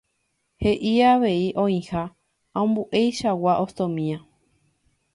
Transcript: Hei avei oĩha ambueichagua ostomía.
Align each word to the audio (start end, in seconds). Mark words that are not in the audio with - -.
Hei 0.67 0.79
avei 1.09 1.43
oĩha 1.65 2.03
ambueichagua 2.65 3.57
ostomía. 3.67 4.21